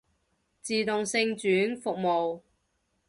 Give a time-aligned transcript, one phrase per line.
[0.63, 2.41] 自動性轉服務